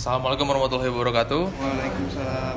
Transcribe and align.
Assalamualaikum 0.00 0.48
warahmatullahi 0.48 0.88
wabarakatuh. 0.88 1.60
Waalaikumsalam. 1.60 2.56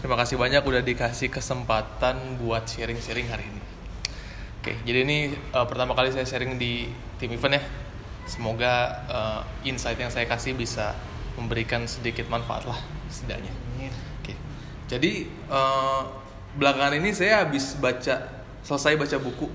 Terima 0.00 0.16
kasih 0.16 0.40
banyak 0.40 0.64
udah 0.64 0.80
dikasih 0.80 1.28
kesempatan 1.28 2.40
buat 2.40 2.64
sharing-sharing 2.64 3.28
hari 3.28 3.44
ini. 3.44 3.60
Oke, 4.56 4.80
jadi 4.80 5.04
ini 5.04 5.36
uh, 5.52 5.68
pertama 5.68 5.92
kali 5.92 6.08
saya 6.08 6.24
sharing 6.24 6.56
di 6.56 6.88
tim 7.20 7.36
event 7.36 7.60
ya. 7.60 7.62
Semoga 8.24 9.04
uh, 9.12 9.40
insight 9.68 10.00
yang 10.00 10.08
saya 10.08 10.24
kasih 10.24 10.56
bisa 10.56 10.96
memberikan 11.36 11.84
sedikit 11.84 12.24
manfaat 12.32 12.64
lah 12.64 12.80
setidaknya. 13.12 13.52
Oke, 14.24 14.32
jadi 14.88 15.28
uh, 15.52 16.16
belakangan 16.56 16.96
ini 16.96 17.12
saya 17.12 17.44
habis 17.44 17.76
baca 17.76 18.40
selesai 18.64 18.96
baca 18.96 19.20
buku 19.20 19.52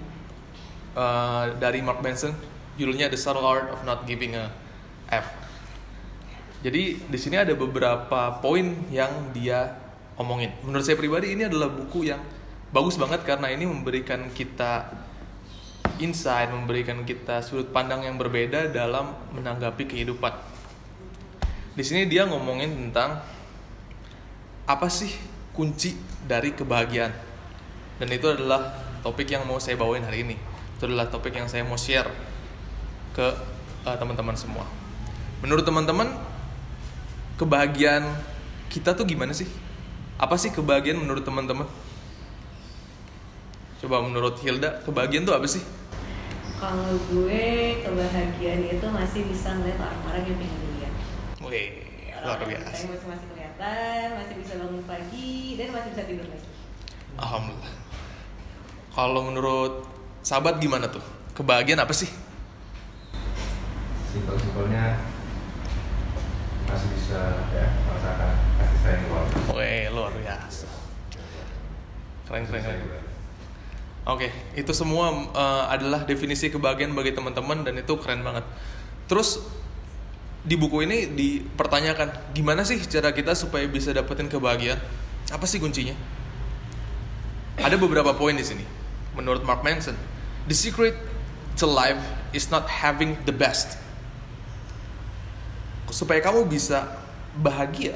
uh, 0.94 1.58
dari 1.58 1.82
Mark 1.82 2.06
Manson, 2.06 2.38
judulnya 2.78 3.10
The 3.10 3.18
Subtle 3.18 3.50
Art 3.50 3.74
of 3.74 3.82
Not 3.82 4.06
Giving 4.06 4.38
a 4.38 4.54
F. 5.10 5.47
Jadi 6.66 6.98
di 7.06 7.18
sini 7.22 7.38
ada 7.38 7.54
beberapa 7.54 8.42
poin 8.42 8.74
yang 8.90 9.30
dia 9.34 9.78
omongin. 10.18 10.50
Menurut 10.66 10.84
saya 10.84 10.98
pribadi 10.98 11.38
ini 11.38 11.46
adalah 11.46 11.70
buku 11.70 12.10
yang 12.10 12.22
bagus 12.74 12.98
banget 12.98 13.22
karena 13.24 13.54
ini 13.54 13.70
memberikan 13.70 14.28
kita 14.34 14.90
insight, 16.02 16.50
memberikan 16.50 17.06
kita 17.06 17.46
sudut 17.46 17.70
pandang 17.70 18.06
yang 18.06 18.18
berbeda 18.18 18.70
dalam 18.74 19.14
menanggapi 19.34 19.86
kehidupan. 19.86 20.34
Di 21.78 21.84
sini 21.86 22.10
dia 22.10 22.26
ngomongin 22.26 22.74
tentang 22.74 23.22
apa 24.66 24.88
sih 24.90 25.14
kunci 25.54 25.94
dari 26.26 26.54
kebahagiaan. 26.54 27.14
Dan 27.98 28.10
itu 28.14 28.30
adalah 28.30 28.74
topik 29.02 29.30
yang 29.30 29.46
mau 29.46 29.58
saya 29.58 29.78
bawain 29.78 30.06
hari 30.06 30.26
ini. 30.26 30.38
Itu 30.78 30.86
adalah 30.90 31.10
topik 31.10 31.34
yang 31.34 31.50
saya 31.50 31.66
mau 31.66 31.78
share 31.78 32.10
ke 33.14 33.26
uh, 33.86 33.98
teman-teman 33.98 34.38
semua. 34.38 34.66
Menurut 35.42 35.66
teman-teman, 35.66 36.14
kebahagiaan 37.38 38.04
kita 38.68 38.98
tuh 38.98 39.06
gimana 39.06 39.32
sih? 39.32 39.48
Apa 40.18 40.36
sih 40.36 40.50
kebahagiaan 40.50 40.98
menurut 40.98 41.22
teman-teman? 41.22 41.70
Coba 43.78 44.02
menurut 44.02 44.42
Hilda, 44.42 44.82
kebahagiaan 44.82 45.24
tuh 45.24 45.38
apa 45.38 45.46
sih? 45.46 45.62
Kalau 46.58 46.98
gue 47.14 47.46
kebahagiaan 47.86 48.66
itu 48.66 48.88
masih 48.90 49.22
bisa 49.30 49.54
ngeliat 49.54 49.78
orang-orang 49.78 50.24
yang 50.26 50.38
pengen 50.42 50.58
dilihat. 50.66 50.94
Wih, 51.46 51.70
luar 52.26 52.42
biasa. 52.42 52.74
Yang 52.74 52.90
masih 52.98 53.08
masih 53.14 53.28
kelihatan, 53.30 54.06
masih 54.18 54.36
bisa 54.42 54.54
bangun 54.58 54.84
pagi 54.90 55.34
dan 55.62 55.68
masih 55.70 55.90
bisa 55.94 56.04
tidur 56.10 56.26
lagi. 56.26 56.50
Alhamdulillah. 57.22 57.74
Kalau 58.98 59.22
menurut 59.30 59.74
sahabat 60.26 60.58
gimana 60.58 60.90
tuh? 60.90 61.06
Kebahagiaan 61.38 61.86
apa 61.86 61.94
sih? 61.94 62.10
simpel-simpelnya 64.18 64.98
masih 66.78 66.94
bisa 66.94 67.22
ya 67.58 67.66
merasakan 67.90 68.30
kasih 68.62 68.78
sayang 68.86 69.02
keluarga. 69.10 69.36
Wih, 69.58 69.86
luar 69.90 70.14
biasa. 70.14 70.70
Keren, 72.30 72.44
keren, 72.46 72.62
keren. 72.62 73.04
Oke, 74.06 74.30
itu 74.54 74.72
semua 74.78 75.10
uh, 75.34 75.66
adalah 75.74 76.06
definisi 76.06 76.54
kebahagiaan 76.54 76.94
bagi 76.94 77.18
teman-teman 77.18 77.66
dan 77.66 77.82
itu 77.82 77.98
keren 77.98 78.22
banget. 78.22 78.46
Terus 79.10 79.42
di 80.46 80.54
buku 80.54 80.86
ini 80.86 81.10
dipertanyakan 81.18 82.32
gimana 82.38 82.62
sih 82.62 82.78
cara 82.86 83.10
kita 83.10 83.34
supaya 83.34 83.66
bisa 83.66 83.90
dapetin 83.90 84.30
kebahagiaan? 84.30 84.78
Apa 85.34 85.50
sih 85.50 85.58
kuncinya? 85.58 85.98
Ada 87.58 87.74
beberapa 87.82 88.14
poin 88.14 88.38
di 88.38 88.46
sini. 88.46 88.62
Menurut 89.18 89.42
Mark 89.42 89.66
Manson, 89.66 89.98
the 90.46 90.54
secret 90.54 90.94
to 91.58 91.66
life 91.66 91.98
is 92.38 92.54
not 92.54 92.70
having 92.70 93.18
the 93.26 93.34
best. 93.34 93.87
Supaya 95.88 96.20
kamu 96.20 96.46
bisa 96.48 96.88
bahagia, 97.38 97.96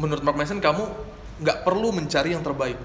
menurut 0.00 0.24
Mark 0.24 0.36
Manson 0.40 0.62
kamu 0.62 0.88
nggak 1.42 1.58
perlu 1.66 1.92
mencari 1.92 2.32
yang 2.32 2.44
terbaik. 2.44 2.78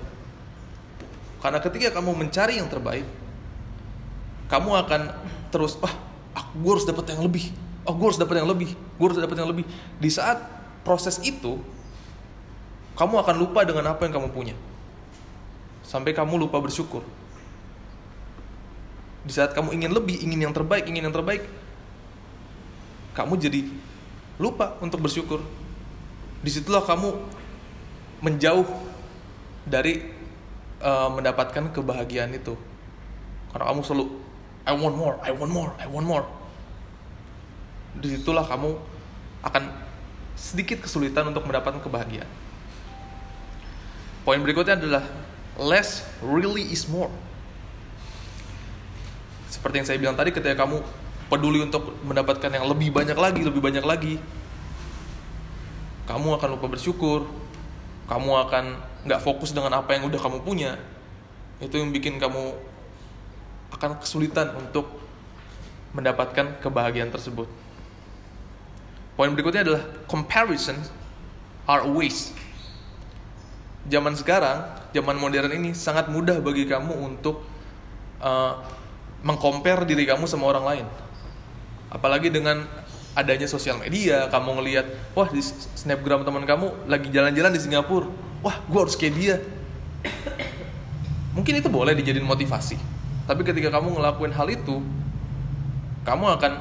Karena 1.37 1.61
ketika 1.61 1.93
kamu 2.01 2.11
mencari 2.17 2.57
yang 2.59 2.67
terbaik, 2.67 3.05
kamu 4.49 4.69
akan 4.83 5.01
terus, 5.53 5.77
wah, 5.79 5.93
ah, 6.33 6.45
gue 6.51 6.71
harus 6.71 6.87
dapat 6.87 7.13
yang 7.13 7.21
lebih. 7.23 7.53
Oh, 7.87 7.95
gue 7.95 8.07
harus 8.11 8.19
dapat 8.19 8.43
yang 8.43 8.49
lebih. 8.49 8.75
Gue 8.99 9.05
harus 9.07 9.19
dapat 9.21 9.37
yang 9.39 9.47
lebih. 9.47 9.63
Di 10.01 10.09
saat 10.11 10.43
proses 10.83 11.21
itu, 11.23 11.61
kamu 12.97 13.15
akan 13.21 13.35
lupa 13.37 13.63
dengan 13.63 13.93
apa 13.93 14.09
yang 14.09 14.17
kamu 14.17 14.29
punya. 14.33 14.55
Sampai 15.85 16.11
kamu 16.11 16.35
lupa 16.35 16.59
bersyukur. 16.59 17.05
Di 19.23 19.31
saat 19.31 19.53
kamu 19.55 19.71
ingin 19.77 19.91
lebih, 19.93 20.19
ingin 20.19 20.49
yang 20.49 20.53
terbaik, 20.55 20.89
ingin 20.89 21.07
yang 21.07 21.15
terbaik, 21.15 21.45
kamu 23.17 23.33
jadi 23.41 23.65
lupa 24.37 24.77
untuk 24.77 25.01
bersyukur. 25.01 25.41
Di 26.45 26.53
situlah 26.53 26.85
kamu 26.85 27.17
menjauh 28.21 28.69
dari 29.65 30.05
uh, 30.85 31.09
mendapatkan 31.09 31.73
kebahagiaan 31.73 32.29
itu. 32.37 32.53
Karena 33.49 33.73
kamu 33.73 33.81
selalu 33.81 34.05
I 34.69 34.73
want 34.77 34.93
more, 34.93 35.15
I 35.25 35.33
want 35.33 35.49
more, 35.49 35.71
I 35.81 35.89
want 35.89 36.05
more. 36.05 36.25
Di 37.97 38.13
situlah 38.13 38.45
kamu 38.45 38.77
akan 39.41 39.63
sedikit 40.37 40.85
kesulitan 40.85 41.25
untuk 41.33 41.49
mendapatkan 41.49 41.81
kebahagiaan. 41.81 42.29
Poin 44.21 44.37
berikutnya 44.43 44.77
adalah 44.77 45.01
less 45.57 46.05
really 46.21 46.69
is 46.69 46.85
more. 46.85 47.09
Seperti 49.47 49.81
yang 49.81 49.87
saya 49.87 49.97
bilang 49.97 50.19
tadi, 50.19 50.35
ketika 50.35 50.53
kamu 50.67 50.83
peduli 51.27 51.59
untuk 51.63 51.95
mendapatkan 52.07 52.51
yang 52.51 52.65
lebih 52.67 52.91
banyak 52.91 53.15
lagi, 53.15 53.41
lebih 53.43 53.59
banyak 53.59 53.83
lagi, 53.83 54.15
kamu 56.07 56.39
akan 56.39 56.49
lupa 56.55 56.67
bersyukur, 56.71 57.27
kamu 58.07 58.31
akan 58.47 58.65
nggak 59.03 59.19
fokus 59.19 59.51
dengan 59.51 59.75
apa 59.75 59.95
yang 59.95 60.07
udah 60.07 60.19
kamu 60.19 60.39
punya. 60.41 60.79
Itu 61.59 61.75
yang 61.75 61.91
bikin 61.91 62.15
kamu 62.15 62.55
akan 63.75 63.99
kesulitan 63.99 64.55
untuk 64.55 64.87
mendapatkan 65.91 66.63
kebahagiaan 66.63 67.11
tersebut. 67.11 67.51
Poin 69.19 69.33
berikutnya 69.33 69.67
adalah 69.67 69.83
comparison 70.07 70.79
are 71.67 71.83
a 71.83 71.91
waste. 71.91 72.31
Zaman 73.87 74.15
sekarang, 74.15 74.63
zaman 74.95 75.15
modern 75.19 75.51
ini 75.51 75.71
sangat 75.75 76.07
mudah 76.07 76.39
bagi 76.39 76.67
kamu 76.67 76.93
untuk 76.95 77.43
uh, 78.23 78.63
mengcompare 79.25 79.83
diri 79.83 80.05
kamu 80.07 80.29
sama 80.29 80.47
orang 80.47 80.65
lain. 80.65 80.85
Apalagi 81.87 82.27
dengan 82.27 82.67
adanya 83.17 83.49
sosial 83.49 83.81
media, 83.81 84.29
kamu 84.29 84.61
ngelihat, 84.61 84.85
wah 85.17 85.27
di 85.31 85.41
snapgram 85.73 86.21
teman 86.21 86.45
kamu 86.45 86.85
lagi 86.85 87.09
jalan-jalan 87.09 87.51
di 87.55 87.61
Singapura, 87.63 88.11
wah 88.45 88.59
gue 88.67 88.79
harus 88.79 88.93
kayak 88.93 89.13
dia. 89.17 89.35
Mungkin 91.35 91.61
itu 91.61 91.69
boleh 91.69 91.93
dijadiin 91.97 92.25
motivasi, 92.25 92.77
tapi 93.25 93.41
ketika 93.45 93.73
kamu 93.73 93.97
ngelakuin 93.97 94.33
hal 94.33 94.47
itu, 94.49 94.81
kamu 96.05 96.25
akan 96.37 96.51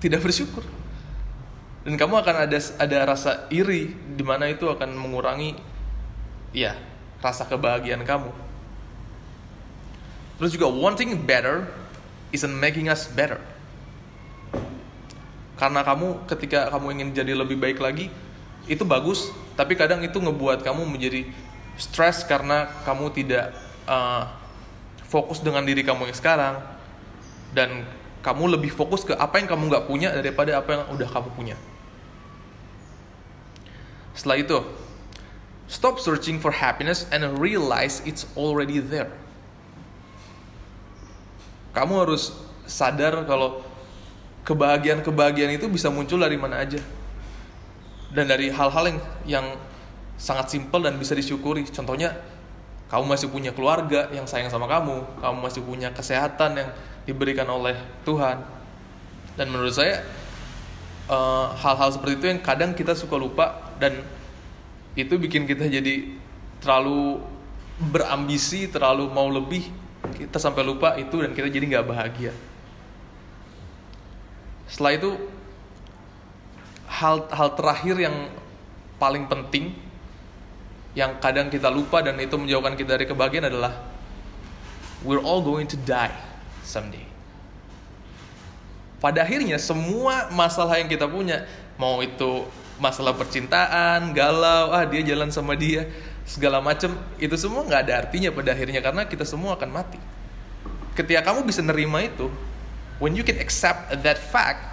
tidak 0.00 0.20
bersyukur 0.20 0.64
dan 1.84 2.00
kamu 2.00 2.24
akan 2.24 2.48
ada 2.48 2.58
ada 2.80 2.98
rasa 3.04 3.44
iri 3.52 3.92
di 3.92 4.24
mana 4.24 4.48
itu 4.48 4.64
akan 4.64 4.96
mengurangi 4.96 5.52
ya 6.56 6.72
rasa 7.20 7.44
kebahagiaan 7.44 8.04
kamu. 8.08 8.32
Terus 10.40 10.50
juga 10.56 10.66
wanting 10.72 11.14
better 11.22 11.68
isn't 12.32 12.56
making 12.56 12.88
us 12.88 13.06
better. 13.12 13.38
Karena 15.54 15.86
kamu 15.86 16.26
ketika 16.26 16.66
kamu 16.70 16.86
ingin 16.98 17.08
jadi 17.14 17.32
lebih 17.38 17.58
baik 17.58 17.78
lagi 17.78 18.10
itu 18.66 18.82
bagus, 18.82 19.30
tapi 19.54 19.78
kadang 19.78 20.02
itu 20.02 20.18
ngebuat 20.18 20.66
kamu 20.66 20.82
menjadi 20.88 21.28
stres 21.78 22.26
karena 22.26 22.70
kamu 22.82 23.10
tidak 23.14 23.54
uh, 23.86 24.26
fokus 25.06 25.38
dengan 25.38 25.62
diri 25.62 25.86
kamu 25.86 26.10
yang 26.10 26.18
sekarang 26.18 26.58
dan 27.54 27.86
kamu 28.24 28.58
lebih 28.58 28.72
fokus 28.72 29.04
ke 29.04 29.14
apa 29.14 29.38
yang 29.38 29.46
kamu 29.46 29.70
nggak 29.70 29.86
punya 29.86 30.08
daripada 30.10 30.58
apa 30.58 30.70
yang 30.74 30.84
udah 30.90 31.08
kamu 31.12 31.28
punya. 31.36 31.56
Setelah 34.14 34.38
itu, 34.40 34.58
stop 35.68 36.00
searching 36.00 36.38
for 36.38 36.54
happiness 36.54 37.06
and 37.12 37.22
realize 37.36 38.00
it's 38.08 38.24
already 38.34 38.80
there. 38.80 39.10
Kamu 41.74 42.06
harus 42.06 42.32
sadar 42.64 43.26
kalau 43.26 43.60
kebahagiaan-kebahagiaan 44.44 45.56
itu 45.56 45.66
bisa 45.72 45.88
muncul 45.88 46.20
dari 46.20 46.36
mana 46.36 46.60
aja. 46.60 46.78
Dan 48.14 48.30
dari 48.30 48.52
hal-hal 48.52 48.84
yang, 48.86 49.00
yang 49.26 49.46
sangat 50.14 50.52
simpel 50.54 50.84
dan 50.84 50.94
bisa 51.00 51.16
disyukuri. 51.18 51.66
Contohnya, 51.66 52.14
kamu 52.92 53.04
masih 53.10 53.28
punya 53.32 53.50
keluarga 53.50 54.06
yang 54.14 54.28
sayang 54.28 54.52
sama 54.52 54.70
kamu, 54.70 55.02
kamu 55.18 55.36
masih 55.42 55.60
punya 55.66 55.90
kesehatan 55.90 56.60
yang 56.60 56.70
diberikan 57.08 57.48
oleh 57.50 57.74
Tuhan. 58.06 58.38
Dan 59.34 59.50
menurut 59.50 59.74
saya, 59.74 60.04
eh, 61.10 61.46
hal-hal 61.58 61.90
seperti 61.90 62.22
itu 62.22 62.26
yang 62.30 62.40
kadang 62.44 62.70
kita 62.76 62.94
suka 62.94 63.18
lupa 63.18 63.74
dan 63.82 63.98
itu 64.94 65.18
bikin 65.18 65.42
kita 65.42 65.66
jadi 65.66 66.14
terlalu 66.62 67.18
berambisi, 67.90 68.70
terlalu 68.70 69.10
mau 69.10 69.26
lebih, 69.26 69.66
kita 70.14 70.38
sampai 70.38 70.62
lupa 70.62 70.94
itu 70.94 71.18
dan 71.18 71.34
kita 71.34 71.50
jadi 71.50 71.66
nggak 71.66 71.86
bahagia. 71.90 72.30
Setelah 74.68 74.92
itu 74.96 75.10
hal 76.88 77.26
hal 77.32 77.48
terakhir 77.58 77.96
yang 77.98 78.16
paling 78.96 79.26
penting 79.26 79.74
yang 80.94 81.18
kadang 81.18 81.50
kita 81.50 81.66
lupa 81.66 82.00
dan 82.00 82.14
itu 82.22 82.38
menjauhkan 82.38 82.78
kita 82.78 82.94
dari 82.94 83.06
kebahagiaan 83.10 83.50
adalah 83.50 83.82
we're 85.02 85.20
all 85.20 85.42
going 85.42 85.66
to 85.66 85.74
die 85.82 86.14
someday. 86.62 87.02
Pada 89.02 89.20
akhirnya 89.26 89.60
semua 89.60 90.32
masalah 90.32 90.80
yang 90.80 90.88
kita 90.88 91.04
punya, 91.04 91.44
mau 91.76 92.00
itu 92.00 92.46
masalah 92.80 93.12
percintaan, 93.12 94.16
galau, 94.16 94.72
ah 94.72 94.86
dia 94.88 95.04
jalan 95.04 95.28
sama 95.28 95.52
dia, 95.58 95.90
segala 96.24 96.62
macam, 96.64 96.96
itu 97.20 97.36
semua 97.36 97.68
nggak 97.68 97.80
ada 97.84 97.94
artinya 98.06 98.32
pada 98.32 98.56
akhirnya 98.56 98.80
karena 98.80 99.02
kita 99.04 99.28
semua 99.28 99.60
akan 99.60 99.70
mati. 99.76 100.00
Ketika 100.96 101.20
kamu 101.20 101.44
bisa 101.44 101.60
nerima 101.60 102.00
itu, 102.00 102.32
when 103.04 103.12
you 103.12 103.20
can 103.20 103.36
accept 103.36 103.92
that 104.00 104.16
fact, 104.16 104.64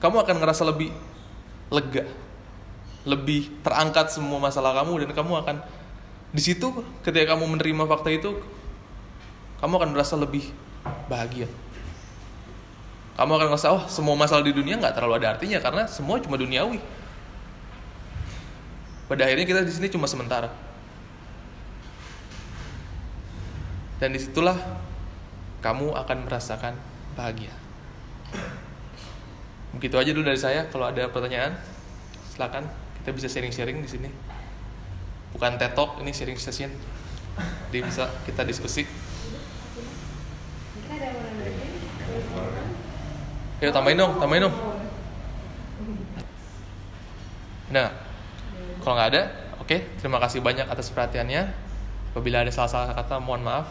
kamu 0.00 0.24
akan 0.24 0.40
ngerasa 0.40 0.64
lebih 0.64 0.88
lega, 1.68 2.08
lebih 3.04 3.52
terangkat 3.60 4.08
semua 4.08 4.40
masalah 4.40 4.72
kamu 4.80 5.04
dan 5.04 5.12
kamu 5.12 5.36
akan 5.44 5.56
di 6.32 6.40
situ 6.40 6.72
ketika 7.04 7.36
kamu 7.36 7.44
menerima 7.44 7.84
fakta 7.84 8.08
itu, 8.08 8.40
kamu 9.60 9.84
akan 9.84 9.90
merasa 9.92 10.16
lebih 10.16 10.48
bahagia. 11.12 11.44
Kamu 13.20 13.36
akan 13.36 13.46
ngerasa 13.52 13.68
oh 13.76 13.84
semua 13.92 14.16
masalah 14.16 14.40
di 14.40 14.56
dunia 14.56 14.80
nggak 14.80 14.96
terlalu 14.96 15.20
ada 15.20 15.36
artinya 15.36 15.60
karena 15.60 15.84
semua 15.92 16.16
cuma 16.24 16.40
duniawi. 16.40 16.80
Pada 19.12 19.28
akhirnya 19.28 19.44
kita 19.44 19.60
di 19.60 19.72
sini 19.76 19.92
cuma 19.92 20.08
sementara. 20.08 20.48
Dan 24.00 24.16
di 24.16 24.20
situlah 24.24 24.56
kamu 25.60 25.92
akan 25.92 26.18
merasakan 26.24 26.74
bahagia. 27.14 27.52
Begitu 29.76 29.96
aja 29.96 30.10
dulu 30.10 30.24
dari 30.26 30.40
saya. 30.40 30.66
Kalau 30.72 30.88
ada 30.88 31.06
pertanyaan, 31.12 31.54
silakan 32.32 32.66
kita 33.00 33.10
bisa 33.14 33.28
sharing-sharing 33.30 33.80
di 33.84 33.88
sini. 33.88 34.10
Bukan 35.36 35.56
TED 35.60 35.72
Talk, 35.78 36.00
ini 36.02 36.10
sharing 36.10 36.36
session. 36.40 36.72
Jadi 37.70 37.78
bisa 37.86 38.10
kita 38.26 38.42
diskusi. 38.42 38.82
Ayo 43.60 43.70
tambahin 43.70 44.00
dong, 44.00 44.16
tambahin 44.18 44.48
dong. 44.48 44.56
Nah, 47.70 47.94
kalau 48.82 48.94
nggak 48.98 49.10
ada, 49.14 49.22
oke. 49.62 49.76
Terima 50.00 50.18
kasih 50.18 50.42
banyak 50.42 50.66
atas 50.66 50.90
perhatiannya. 50.90 51.52
Apabila 52.10 52.42
ada 52.42 52.50
salah-salah 52.50 52.96
kata, 52.96 53.22
mohon 53.22 53.46
maaf. 53.46 53.70